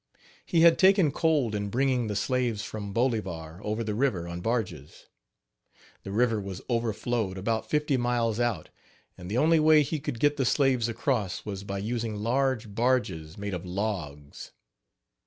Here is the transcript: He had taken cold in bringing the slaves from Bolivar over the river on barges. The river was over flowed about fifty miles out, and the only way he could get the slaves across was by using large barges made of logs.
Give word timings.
He 0.47 0.61
had 0.61 0.79
taken 0.79 1.11
cold 1.11 1.53
in 1.53 1.69
bringing 1.69 2.07
the 2.07 2.15
slaves 2.15 2.63
from 2.63 2.91
Bolivar 2.91 3.61
over 3.63 3.83
the 3.83 3.93
river 3.93 4.27
on 4.27 4.41
barges. 4.41 5.05
The 6.01 6.09
river 6.11 6.41
was 6.41 6.59
over 6.69 6.91
flowed 6.91 7.37
about 7.37 7.69
fifty 7.69 7.97
miles 7.97 8.39
out, 8.39 8.69
and 9.15 9.29
the 9.29 9.37
only 9.37 9.59
way 9.59 9.83
he 9.83 9.99
could 9.99 10.19
get 10.19 10.37
the 10.37 10.43
slaves 10.45 10.89
across 10.89 11.45
was 11.45 11.63
by 11.63 11.77
using 11.77 12.15
large 12.15 12.73
barges 12.73 13.37
made 13.37 13.53
of 13.53 13.63
logs. 13.63 14.53